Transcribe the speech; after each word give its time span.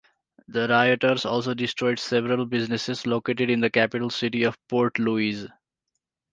The 0.47 0.67
rioters 0.67 1.25
also 1.27 1.53
destroyed 1.53 1.99
several 1.99 2.47
businesses 2.47 3.05
located 3.05 3.51
in 3.51 3.59
the 3.59 3.69
capital 3.69 4.09
city 4.09 4.41
of 4.41 4.57
Port 4.67 4.97
Louis. 4.97 5.45